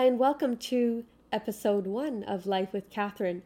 [0.00, 3.42] Hi, and welcome to episode one of Life with Catherine.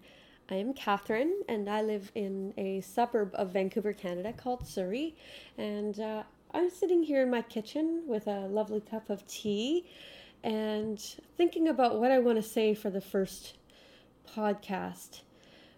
[0.49, 5.17] I am Catherine, and I live in a suburb of Vancouver, Canada called Surrey.
[5.59, 6.23] And uh,
[6.53, 9.85] I'm sitting here in my kitchen with a lovely cup of tea
[10.45, 11.01] and
[11.37, 13.55] thinking about what I want to say for the first
[14.33, 15.23] podcast.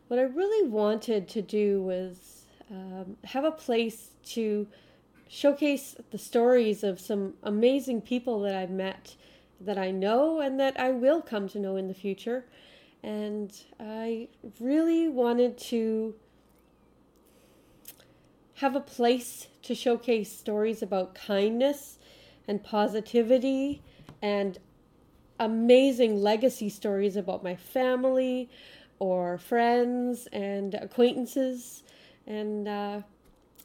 [0.08, 4.66] What I really wanted to do was um, have a place to
[5.26, 9.16] showcase the stories of some amazing people that I've met
[9.60, 12.44] that I know and that I will come to know in the future.
[13.02, 14.28] And I
[14.60, 16.14] really wanted to
[18.54, 21.98] have a place to showcase stories about kindness
[22.48, 23.82] and positivity
[24.22, 24.58] and
[25.38, 28.48] amazing legacy stories about my family
[28.98, 31.82] or friends and acquaintances.
[32.26, 33.00] And uh,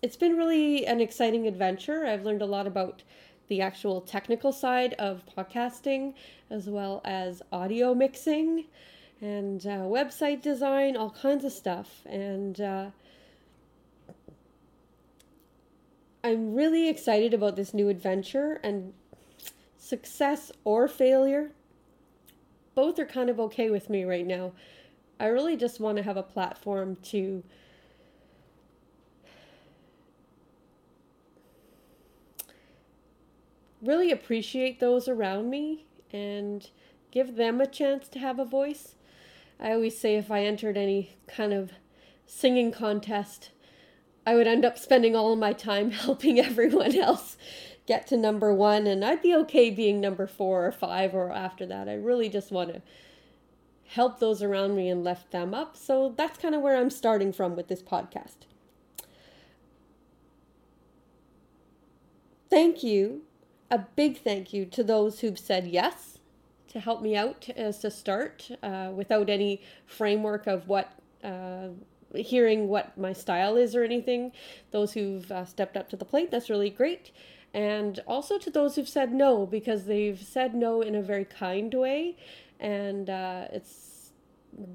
[0.02, 2.06] it's been really an exciting adventure.
[2.06, 3.04] I've learned a lot about
[3.52, 6.14] the actual technical side of podcasting,
[6.50, 8.64] as well as audio mixing
[9.20, 12.02] and uh, website design, all kinds of stuff.
[12.06, 12.92] And uh,
[16.24, 18.94] I'm really excited about this new adventure and
[19.78, 21.52] success or failure.
[22.74, 24.54] Both are kind of okay with me right now.
[25.20, 27.44] I really just want to have a platform to
[33.82, 36.70] really appreciate those around me and
[37.12, 38.96] give them a chance to have a voice.
[39.60, 41.72] I always say if I entered any kind of
[42.26, 43.52] singing contest,
[44.26, 47.38] I would end up spending all my time helping everyone else
[47.88, 51.66] get to number one, and I'd be okay being number four or five or after
[51.66, 51.90] that.
[51.90, 52.82] I really just want to
[53.88, 55.76] help those around me and lift them up.
[55.76, 58.46] So that's kind of where I'm starting from with this podcast.
[62.50, 63.24] Thank you
[63.72, 66.20] a big thank you to those who've said yes
[66.68, 70.94] to help me out as to start uh, without any framework of what
[71.24, 71.70] uh,
[72.16, 74.32] hearing what my style is or anything.
[74.72, 77.12] Those who've uh, stepped up to the plate that's really great.
[77.54, 81.74] And also to those who've said no because they've said no in a very kind
[81.74, 82.18] way.
[82.60, 84.12] And uh, it's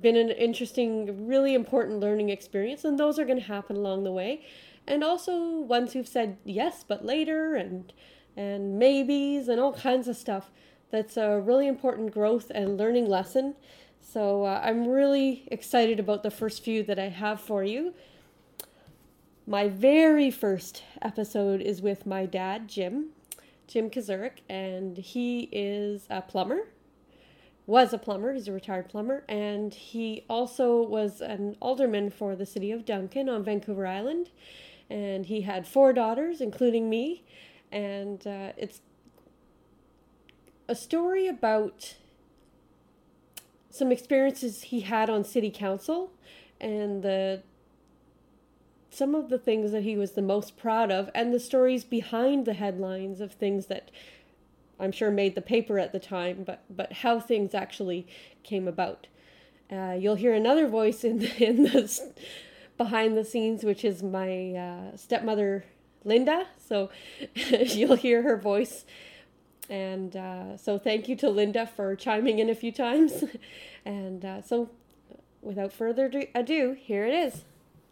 [0.01, 4.13] been an interesting really important learning experience and those are going to happen along the
[4.13, 4.43] way.
[4.87, 7.93] And also ones who've said yes but later and
[8.37, 10.51] and maybes and all kinds of stuff.
[10.91, 13.55] That's a really important growth and learning lesson.
[14.01, 17.95] So uh, I'm really excited about the first few that I have for you.
[19.47, 23.11] My very first episode is with my dad, Jim,
[23.67, 26.69] Jim Kazurik, and he is a plumber.
[27.67, 32.47] Was a plumber, he's a retired plumber, and he also was an alderman for the
[32.47, 34.31] city of Duncan on Vancouver Island.
[34.89, 37.25] And he had four daughters, including me
[37.71, 38.81] and uh, it's
[40.69, 41.95] a story about
[43.71, 46.13] some experiences he had on city council
[46.61, 47.43] and the
[48.91, 52.47] some of the things that he was the most proud of and the stories behind
[52.47, 53.91] the headlines of things that
[54.81, 58.07] I'm sure made the paper at the time but but how things actually
[58.43, 59.07] came about.
[59.71, 62.15] Uh, you'll hear another voice in the, in the
[62.79, 65.65] behind the scenes which is my uh, stepmother
[66.07, 66.47] Linda.
[66.57, 66.91] So
[67.35, 68.87] you'll hear her voice.
[69.69, 73.25] And uh, so thank you to Linda for chiming in a few times.
[73.85, 74.71] and uh, so
[75.43, 77.45] without further ado, here it is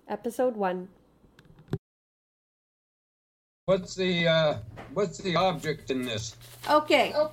[0.09, 0.89] episode one.
[3.67, 4.59] What's the uh,
[4.93, 6.37] what's the object in this?
[6.71, 7.13] Okay.
[7.15, 7.33] Oh.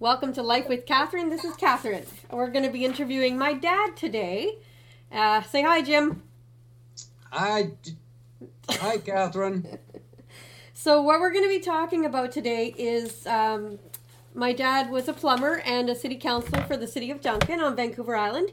[0.00, 1.30] Welcome to Life with Catherine.
[1.30, 2.04] This is Catherine.
[2.30, 4.58] We're going to be interviewing my dad today.
[5.10, 6.22] Uh, say hi, Jim.
[7.30, 7.70] Hi,
[8.68, 9.78] hi, Catherine.
[10.76, 13.78] So, what we're going to be talking about today is um,
[14.34, 17.76] my dad was a plumber and a city councilor for the city of Duncan on
[17.76, 18.50] Vancouver Island.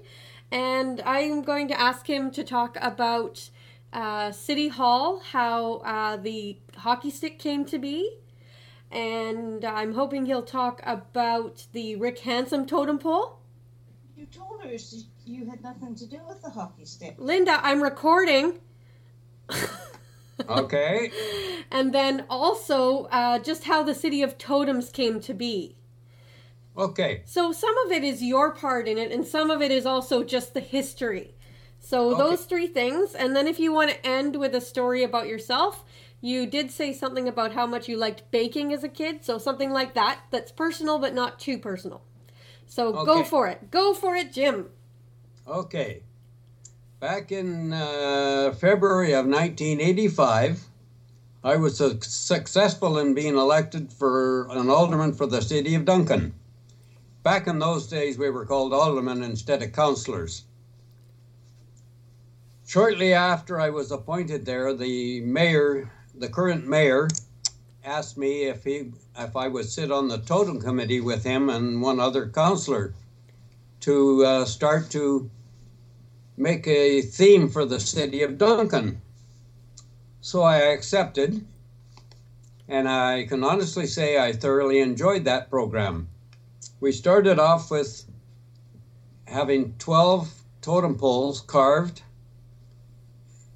[0.52, 3.50] And I'm going to ask him to talk about
[3.92, 8.18] uh, City Hall, how uh, the hockey stick came to be.
[8.92, 13.40] And I'm hoping he'll talk about the Rick Hansen totem pole.
[14.16, 14.78] You told her
[15.26, 17.16] you had nothing to do with the hockey stick.
[17.18, 18.60] Linda, I'm recording.
[20.50, 21.12] Okay.
[21.72, 25.76] and then also uh, just how the city of totems came to be.
[26.78, 27.22] Okay.
[27.26, 30.24] So some of it is your part in it, and some of it is also
[30.24, 31.36] just the history.
[31.80, 32.18] So okay.
[32.18, 35.84] those three things, and then if you want to end with a story about yourself,
[36.22, 39.72] you did say something about how much you liked baking as a kid, so something
[39.72, 42.04] like that that's personal but not too personal.
[42.68, 43.06] So okay.
[43.06, 43.72] go for it.
[43.72, 44.70] Go for it, Jim.
[45.48, 46.04] Okay.
[47.02, 50.68] Back in uh, February of 1985,
[51.44, 56.36] I was successful in being elected for an alderman for the city of Duncan.
[57.24, 60.44] back in those days, we were called aldermen instead of councillors.
[62.68, 67.08] Shortly after I was appointed there, the mayor, the current mayor,
[67.84, 71.82] asked me if he if I would sit on the totem committee with him and
[71.82, 72.94] one other councillor
[73.80, 75.32] to uh, start to
[76.38, 79.02] make a theme for the city of Duncan.
[80.22, 81.46] So I accepted,
[82.68, 86.10] and I can honestly say I thoroughly enjoyed that program.
[86.80, 88.06] We started off with
[89.26, 90.32] having 12
[90.62, 92.04] totem poles carved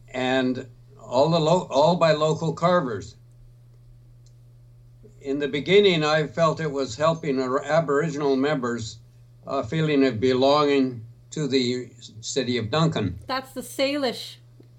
[0.10, 0.68] and
[1.00, 3.16] all the lo- all by local carvers.
[5.22, 9.00] In the beginning, I felt it was helping our Aboriginal members
[9.46, 11.05] a feeling of belonging
[11.36, 11.90] to the
[12.22, 13.20] city of Duncan.
[13.28, 14.38] That's the Salish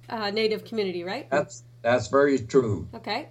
[0.08, 1.30] uh, native community, right?
[1.30, 2.88] That's that's very true.
[2.94, 3.28] Okay.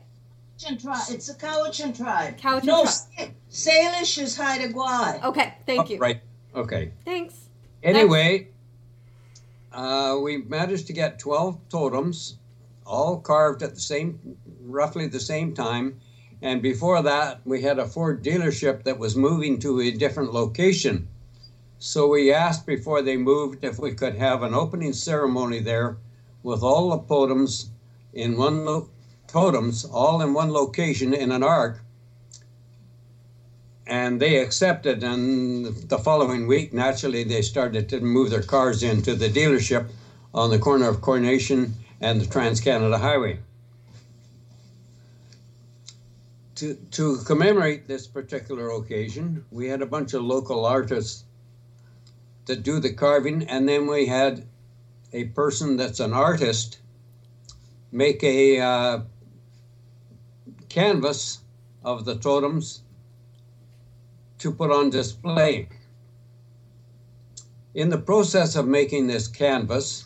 [0.57, 0.97] Tribe.
[1.09, 2.37] It's a Cowichan tribe.
[2.37, 3.33] Cowichan no, tribe.
[3.49, 5.21] Sa- Salish is Haida Gwaii.
[5.25, 5.55] Okay.
[5.65, 5.97] Thank you.
[5.97, 6.21] Right.
[6.55, 6.91] Okay.
[7.03, 7.49] Thanks.
[7.83, 8.47] Anyway,
[9.73, 12.37] uh, we managed to get 12 totems,
[12.85, 15.99] all carved at the same, roughly the same time.
[16.41, 21.07] And before that, we had a Ford dealership that was moving to a different location.
[21.85, 25.97] So we asked before they moved if we could have an opening ceremony there
[26.41, 27.69] with all the totems
[28.11, 28.89] in one lo-
[29.27, 31.83] totems, all in one location in an ark.
[33.85, 39.13] And they accepted, and the following week, naturally, they started to move their cars into
[39.13, 39.87] the dealership
[40.33, 43.37] on the corner of Coronation and the Trans Canada Highway.
[46.55, 51.25] To, to commemorate this particular occasion, we had a bunch of local artists
[52.45, 54.45] that do the carving, and then we had
[55.13, 56.79] a person that's an artist
[57.91, 58.99] make a uh,
[60.67, 61.39] canvas
[61.83, 62.81] of the totems
[64.39, 65.69] to put on display.
[67.73, 70.05] In the process of making this canvas,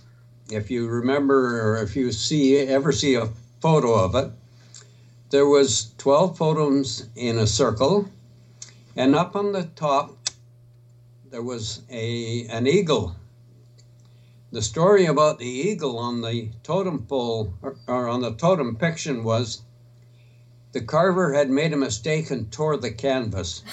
[0.52, 4.32] if you remember or if you see ever see a photo of it,
[5.30, 8.10] there was 12 totems in a circle,
[8.96, 10.19] and up on the top
[11.32, 13.16] there was a an eagle.
[14.52, 19.22] The story about the eagle on the totem pole or, or on the totem picture
[19.22, 19.62] was
[20.72, 23.64] the carver had made a mistake and tore the canvas.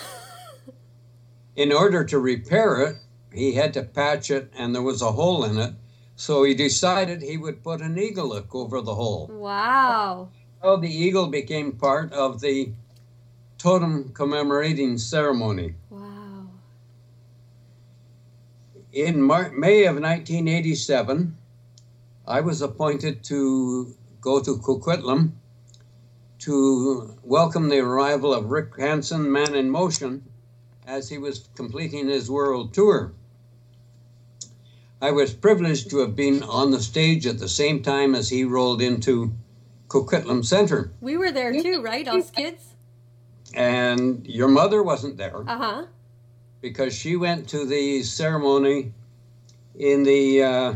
[1.57, 2.97] in order to repair it,
[3.33, 5.73] he had to patch it and there was a hole in it.
[6.15, 9.31] So he decided he would put an eagle look over the hole.
[9.33, 10.29] Wow.
[10.63, 12.73] So the eagle became part of the
[13.59, 15.75] totem commemorating ceremony.
[15.91, 16.49] Wow.
[18.97, 21.37] In Mar- May of 1987,
[22.27, 25.33] I was appointed to go to Coquitlam
[26.39, 30.25] to welcome the arrival of Rick Hansen, Man in Motion,
[30.87, 33.13] as he was completing his world tour.
[35.03, 38.45] I was privileged to have been on the stage at the same time as he
[38.45, 39.35] rolled into
[39.89, 40.91] Coquitlam Center.
[41.03, 42.09] We were there too, right?
[42.09, 42.73] Us kids?
[43.53, 45.87] And your mother wasn't there Uh huh.
[46.67, 48.93] Because she went to the ceremony
[49.79, 50.75] in the uh,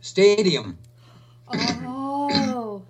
[0.00, 0.78] stadium
[1.52, 2.82] Oh.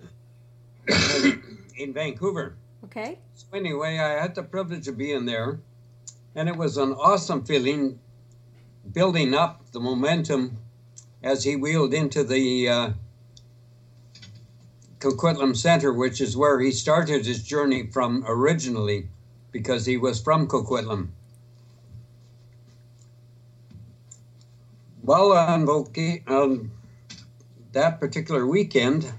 [1.75, 2.55] in Vancouver.
[2.85, 3.19] Okay.
[3.35, 5.59] So anyway, I had the privilege of being there,
[6.35, 7.99] and it was an awesome feeling,
[8.93, 10.57] building up the momentum
[11.21, 12.89] as he wheeled into the uh,
[14.99, 19.09] Coquitlam Center, which is where he started his journey from originally,
[19.51, 21.09] because he was from Coquitlam.
[25.03, 26.71] Well, on, voca- on
[27.71, 29.11] that particular weekend,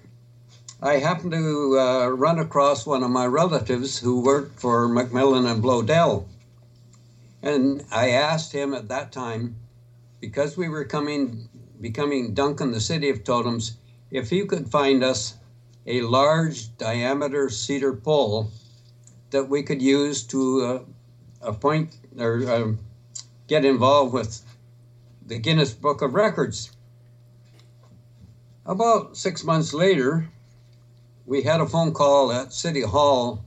[0.81, 5.63] I happened to uh, run across one of my relatives who worked for Macmillan and
[5.63, 6.27] Bloedel.
[7.43, 9.57] And I asked him at that time,
[10.21, 11.49] because we were coming,
[11.81, 13.77] becoming Duncan, the city of totems,
[14.11, 15.35] if he could find us
[15.87, 18.51] a large diameter cedar pole
[19.33, 20.79] that we could use to uh,
[21.41, 22.73] appoint or uh,
[23.49, 24.43] get involved with
[25.27, 26.71] the Guinness Book of Records.
[28.65, 30.29] About six months later,
[31.27, 33.43] we had a phone call at City Hall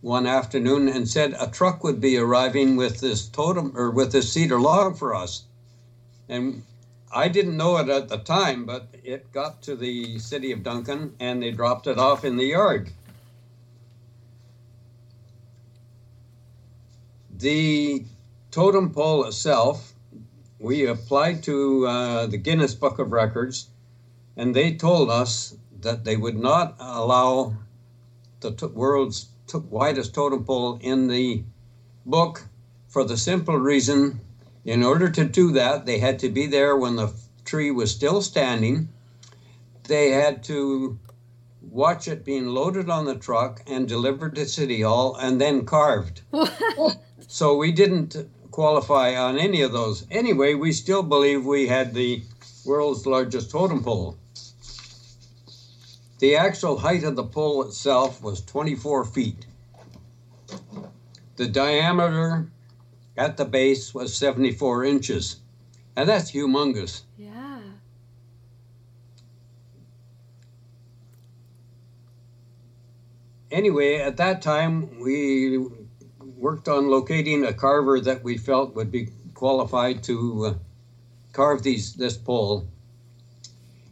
[0.00, 4.32] one afternoon and said a truck would be arriving with this totem or with this
[4.32, 5.44] cedar log for us.
[6.28, 6.62] And
[7.12, 11.14] I didn't know it at the time, but it got to the city of Duncan
[11.20, 12.90] and they dropped it off in the yard.
[17.38, 18.04] The
[18.50, 19.94] totem pole itself,
[20.58, 23.68] we applied to uh, the Guinness Book of Records,
[24.36, 27.56] and they told us that they would not allow
[28.40, 31.44] the t- world's t- widest totem pole in the
[32.06, 32.48] book
[32.88, 34.20] for the simple reason
[34.66, 37.12] in order to do that, they had to be there when the
[37.44, 38.88] tree was still standing.
[39.84, 40.98] They had to
[41.60, 46.22] watch it being loaded on the truck and delivered to City Hall and then carved.
[47.26, 48.16] so we didn't
[48.50, 50.06] qualify on any of those.
[50.10, 52.22] Anyway, we still believe we had the
[52.64, 54.16] world's largest totem pole.
[56.18, 59.46] The actual height of the pole itself was 24 feet.
[61.36, 62.50] The diameter
[63.16, 65.36] at the base was 74 inches.
[65.94, 67.02] And that's humongous.
[67.18, 67.60] Yeah.
[73.50, 75.58] Anyway, at that time, we
[76.36, 80.54] worked on locating a carver that we felt would be qualified to uh,
[81.32, 82.66] carve these this pole.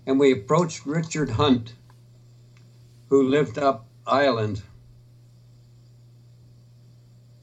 [0.07, 1.75] And we approached Richard Hunt,
[3.09, 4.63] who lived up island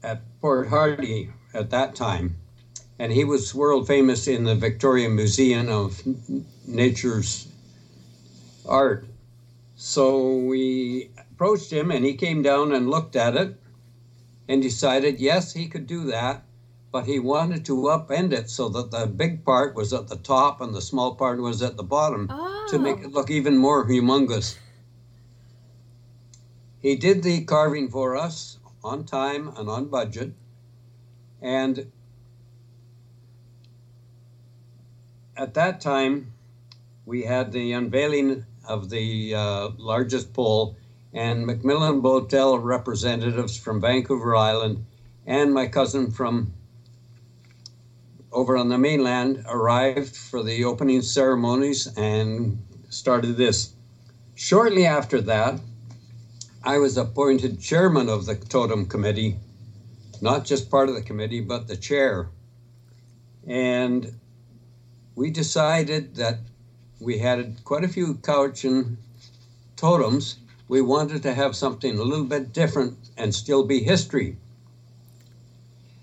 [0.02, 2.36] at Port Hardy at that time.
[2.98, 6.00] And he was world famous in the Victoria Museum of
[6.66, 7.48] Nature's
[8.64, 9.06] Art.
[9.74, 13.56] So we approached him and he came down and looked at it
[14.52, 16.44] and decided, yes, he could do that,
[16.90, 20.60] but he wanted to upend it so that the big part was at the top
[20.60, 22.66] and the small part was at the bottom Oh.
[22.68, 24.56] to make it look even more humongous.
[26.80, 30.34] He did the carving for us on time and on budget.
[31.40, 31.90] And
[35.34, 36.34] at that time,
[37.06, 40.76] we had the unveiling of the uh, largest pole,
[41.12, 44.84] and Macmillan Bloedel representatives from Vancouver Island
[45.26, 46.52] and my cousin from
[48.32, 53.74] over on the mainland arrived for the opening ceremonies and started this.
[54.34, 55.60] Shortly after that,
[56.64, 59.36] I was appointed chairman of the totem committee,
[60.20, 62.28] not just part of the committee, but the chair.
[63.46, 64.14] And
[65.14, 66.38] we decided that
[67.00, 68.96] we had quite a few Cowichan
[69.76, 70.36] totems.
[70.68, 74.36] We wanted to have something a little bit different and still be history.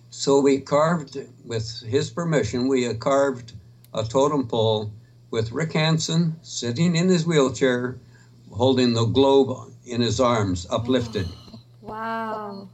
[0.10, 3.54] So we carved, with his permission, we carved
[3.94, 4.92] a totem pole
[5.32, 7.98] with Rick Hansen sitting in his wheelchair,
[8.52, 11.28] holding the globe in his arms, uplifted.
[11.82, 12.70] Wow.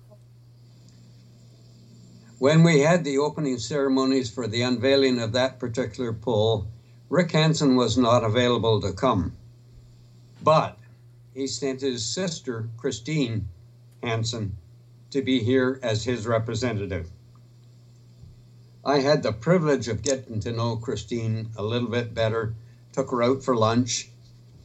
[2.38, 6.68] When we had the opening ceremonies for the unveiling of that particular pole,
[7.10, 9.38] Rick Hansen was not available to come.
[10.44, 10.78] But
[11.36, 13.50] he sent his sister, Christine
[14.02, 14.56] Hansen,
[15.12, 17.10] to be here as his representative.
[18.86, 22.56] I had the privilege of getting to know Christine a little bit better,
[22.94, 24.10] took her out for lunch,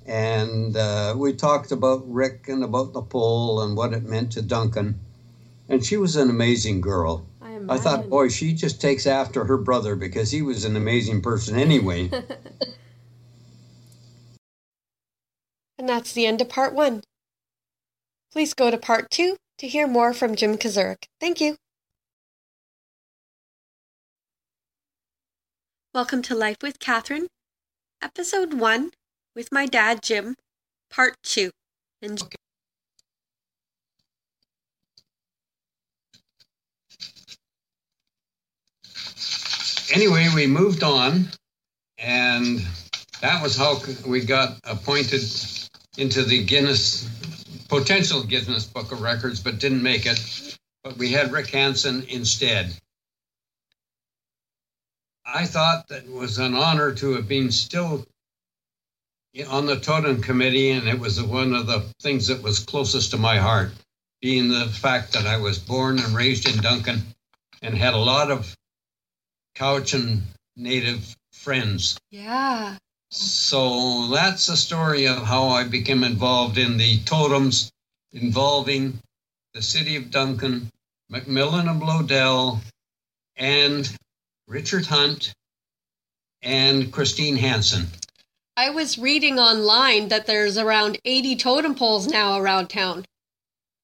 [0.07, 4.43] and uh, we talked about Rick and about the pole and what it meant to
[4.43, 5.01] Duncan.
[5.69, 7.27] And she was an amazing girl.
[7.43, 7.71] I imagine.
[7.71, 11.59] I thought, boy, she just takes after her brother because he was an amazing person
[11.59, 12.11] anyway.
[15.79, 17.03] And that's the end of part one.
[18.31, 21.07] Please go to part two to hear more from Jim Kazurik.
[21.19, 21.57] Thank you.
[25.93, 27.27] Welcome to Life with Catherine,
[28.01, 28.93] episode one
[29.35, 30.37] with my dad, Jim,
[30.93, 31.51] part two.
[32.01, 32.23] And
[39.93, 41.31] anyway, we moved on,
[41.99, 42.65] and
[43.21, 45.21] that was how we got appointed
[46.01, 47.09] into the Guinness,
[47.69, 50.59] potential Guinness Book of Records, but didn't make it.
[50.83, 52.73] But we had Rick Hansen instead.
[55.27, 58.07] I thought that was an honor to have been still
[59.49, 63.19] on the totem committee, and it was one of the things that was closest to
[63.19, 63.71] my heart,
[64.23, 67.03] being the fact that I was born and raised in Duncan
[67.63, 68.57] and had a lot of
[69.55, 70.23] Cowichan
[70.57, 71.99] native friends.
[72.11, 72.77] yeah,
[73.11, 77.71] So that's the story of how I became involved in the totems
[78.13, 79.01] involving
[79.53, 80.71] the city of Duncan,
[81.09, 82.61] Macmillan and Bloedel,
[83.37, 83.91] and
[84.47, 85.33] Richard Hunt
[86.43, 87.89] and Christine Hansen.
[88.57, 93.05] I was reading online that there's around 80 totem poles now around town.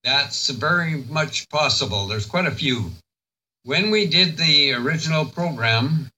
[0.05, 2.07] That's very much possible.
[2.07, 2.93] There's quite a few.
[3.65, 6.11] When we did the original program,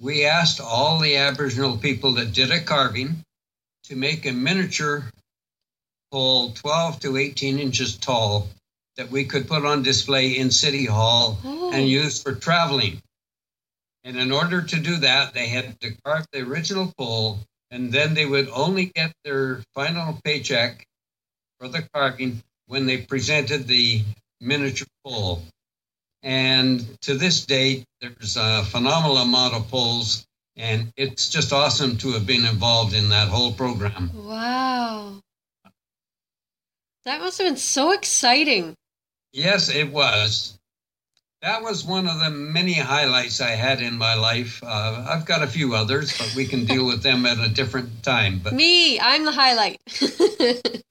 [0.00, 3.22] we asked all the Aboriginal people that did a carving
[3.84, 5.04] to make a miniature
[6.10, 8.48] pole 12 to 18 inches tall
[8.96, 11.72] that we could put on display in City Hall Oh.
[11.72, 13.00] and use for traveling.
[14.04, 17.40] And in order to do that, they had to carve the original pole,
[17.70, 20.84] and then they would only get their final paycheck
[21.58, 24.02] for the carving when they presented the
[24.40, 25.42] miniature pole.
[26.22, 32.12] And to this date, there's a phenomenal amount of poles, and it's just awesome to
[32.12, 34.10] have been involved in that whole program.
[34.14, 35.20] Wow.
[37.04, 38.74] That must have been so exciting.
[39.32, 40.58] Yes, it was.
[41.40, 44.60] That was one of the many highlights I had in my life.
[44.62, 48.02] Uh, I've got a few others, but we can deal with them at a different
[48.02, 48.40] time.
[48.42, 49.80] But Me, I'm the highlight.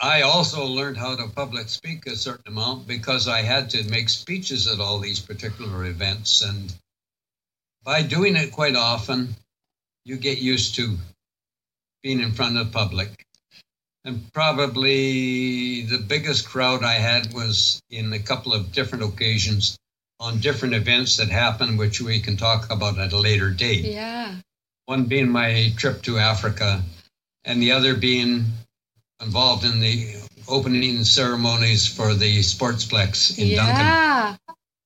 [0.00, 4.08] I also learned how to public speak a certain amount because I had to make
[4.08, 6.40] speeches at all these particular events.
[6.40, 6.72] And
[7.84, 9.36] by doing it quite often,
[10.06, 10.96] you get used to
[12.02, 13.26] being in front of public.
[14.06, 19.76] And probably the biggest crowd I had was in a couple of different occasions
[20.18, 23.84] on different events that happened, which we can talk about at a later date.
[23.84, 24.36] yeah.
[24.86, 26.82] One being my trip to Africa,
[27.44, 28.46] and the other being
[29.20, 30.16] involved in the
[30.48, 34.38] opening ceremonies for the Sportsplex in Duncan.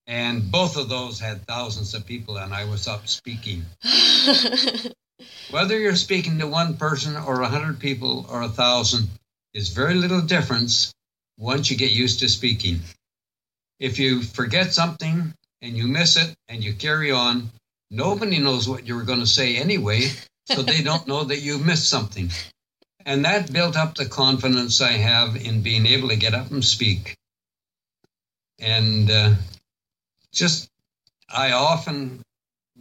[0.07, 3.65] And both of those had thousands of people, and I was up speaking.
[5.51, 9.09] Whether you're speaking to one person or a hundred people or a thousand
[9.55, 10.93] is very little difference
[11.39, 12.81] once you get used to speaking.
[13.81, 17.51] If you forget something and you miss it and you carry on,
[17.91, 20.11] nobody knows what you were going to say anyway,
[20.47, 22.31] so they don't know that you missed something.
[23.07, 26.65] And that built up the confidence I have in being able to get up and
[26.65, 27.17] speak.
[28.59, 29.35] And uh,
[30.33, 30.69] just,
[31.29, 32.23] I often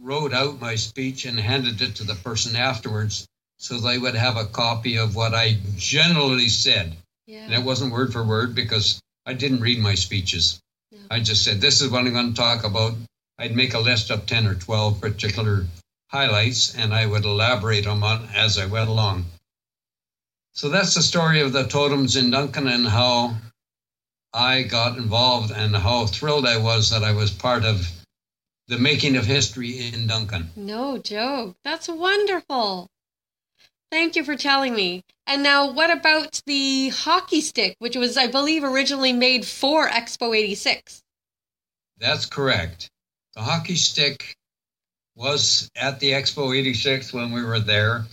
[0.00, 3.26] wrote out my speech and handed it to the person afterwards
[3.58, 6.96] so they would have a copy of what I generally said.
[7.46, 10.60] And it wasn't word for word because I didn't read my speeches.
[10.90, 10.98] Yeah.
[11.10, 12.94] I just said, this is what I'm going to talk about.
[13.38, 15.66] I'd make a list of 10 or 12 particular
[16.08, 19.24] highlights and I would elaborate on them on as I went along.
[20.54, 23.34] So that's the story of the totems in Duncan and how
[24.32, 27.90] I got involved and how thrilled I was that I was part of
[28.68, 30.50] the making of history in Duncan.
[30.54, 31.56] No joke.
[31.64, 32.88] That's wonderful.
[33.90, 35.02] Thank you for telling me.
[35.26, 40.36] And now, what about the hockey stick, which was, I believe, originally made for Expo
[40.36, 41.02] 86?
[41.98, 42.88] That's correct.
[43.34, 44.36] The hockey stick
[45.16, 48.04] was at the Expo 86 when we were there.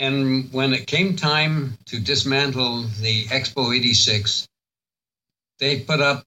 [0.00, 4.48] And when it came time to dismantle the Expo 86,
[5.58, 6.24] they put up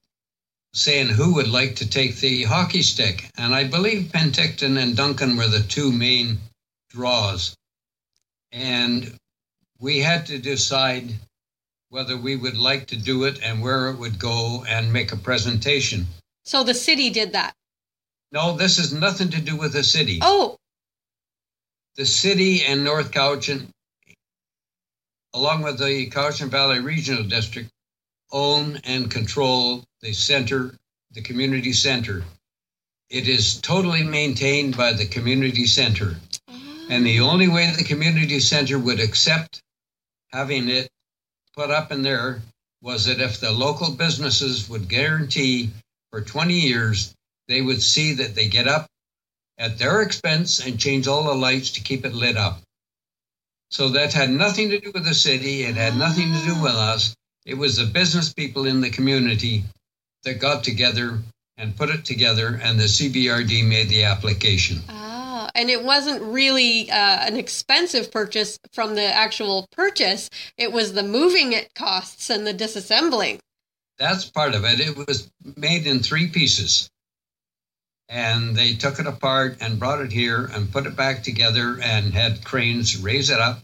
[0.74, 3.28] saying who would like to take the hockey stick.
[3.36, 6.38] And I believe Penticton and Duncan were the two main
[6.90, 7.56] draws.
[8.52, 9.12] And
[9.80, 11.12] we had to decide
[11.88, 15.16] whether we would like to do it and where it would go and make a
[15.16, 16.06] presentation.
[16.44, 17.54] So the city did that.
[18.30, 20.20] No, this has nothing to do with the city.
[20.22, 20.58] Oh,
[21.96, 23.68] The city and North Cowichan,
[25.32, 27.70] along with the Cowichan Valley Regional District,
[28.32, 30.74] own and control the center,
[31.12, 32.24] the community center.
[33.10, 36.16] It is totally maintained by the community center.
[36.90, 39.60] And the only way the community center would accept
[40.32, 40.88] having it
[41.54, 42.42] put up in there
[42.82, 45.70] was that if the local businesses would guarantee
[46.10, 47.14] for 20 years,
[47.46, 48.88] they would see that they get up
[49.58, 52.60] at their expense and change all the lights to keep it lit up.
[53.70, 55.62] So that had nothing to do with the city.
[55.62, 57.14] It had nothing to do with us.
[57.44, 59.64] It was the business people in the community
[60.24, 61.18] that got together
[61.56, 64.80] and put it together, and the CVRD made the application.
[64.88, 70.30] Ah, and it wasn't really uh, an expensive purchase from the actual purchase.
[70.56, 73.38] It was the moving it costs and the disassembling.
[73.98, 74.80] That's part of it.
[74.80, 76.88] It was made in three pieces.
[78.08, 82.12] And they took it apart and brought it here and put it back together and
[82.12, 83.60] had cranes raise it up.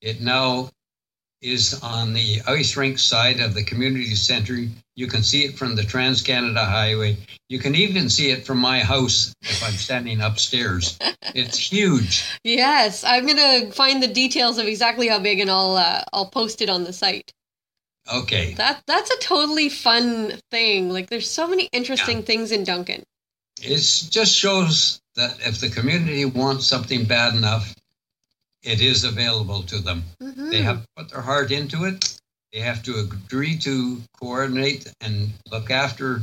[0.00, 0.70] It now
[1.42, 4.56] is on the ice rink side of the community center.
[4.96, 7.18] You can see it from the Trans Canada Highway.
[7.50, 10.98] You can even see it from my house if I'm standing upstairs.
[11.34, 12.22] It's huge.
[12.44, 16.62] Yes, I'm gonna find the details of exactly how big, and I'll uh, I'll post
[16.62, 17.32] it on the site.
[18.12, 18.54] Okay.
[18.54, 20.90] That that's a totally fun thing.
[20.90, 22.24] Like, there's so many interesting Yeah.
[22.24, 23.02] things in Duncan.
[23.62, 27.74] It just shows that if the community wants something bad enough,
[28.62, 30.04] it is available to them.
[30.20, 30.50] Mhm.
[30.50, 32.18] They have to put their heart into it.
[32.52, 36.22] They have to agree to coordinate and look after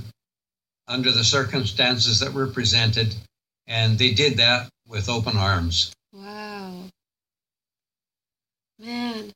[0.87, 3.15] under the circumstances that were presented.
[3.67, 5.91] And they did that with open arms.
[6.11, 6.89] Wow.
[8.79, 9.31] Man.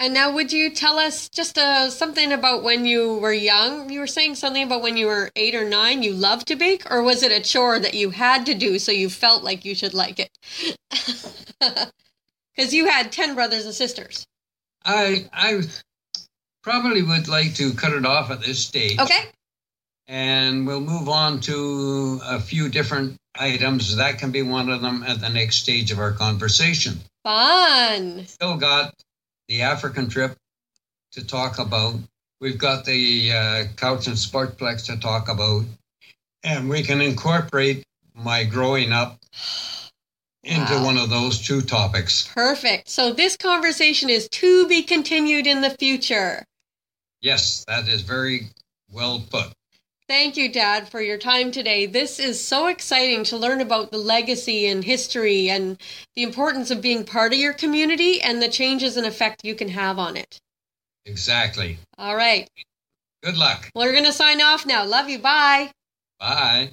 [0.00, 3.90] And now, would you tell us just uh, something about when you were young?
[3.90, 6.88] You were saying something about when you were eight or nine, you loved to bake,
[6.88, 9.74] or was it a chore that you had to do so you felt like you
[9.74, 10.30] should like it?
[12.56, 14.26] Because you had 10 brothers and sisters.
[14.84, 15.62] I I
[16.64, 18.98] probably would like to cut it off at this stage.
[18.98, 19.26] Okay.
[20.08, 23.94] and we'll move on to a few different items.
[23.96, 26.98] That can be one of them at the next stage of our conversation.
[27.22, 28.26] Fun.
[28.26, 28.92] Still got
[29.48, 30.36] the African trip
[31.12, 31.94] to talk about.
[32.40, 35.64] We've got the uh, Cowichan Sportplex to talk about.
[36.44, 37.82] And we can incorporate
[38.14, 39.18] my growing up
[40.44, 40.84] into Wow.
[40.84, 42.28] one of those two topics.
[42.32, 42.88] Perfect.
[42.88, 46.44] So this conversation is to be continued in the future.
[47.20, 48.50] Yes, that is very
[48.92, 49.52] well put.
[50.08, 51.84] Thank you, Dad, for your time today.
[51.84, 55.76] This is so exciting to learn about the legacy and history and
[56.16, 59.68] the importance of being part of your community and the changes and effect you can
[59.68, 60.38] have on it.
[61.04, 61.76] Exactly.
[61.98, 62.48] All right.
[63.22, 63.68] Good luck.
[63.74, 64.86] Well, we're going to sign off now.
[64.86, 65.18] Love you.
[65.18, 65.72] Bye.
[66.18, 66.70] Bye.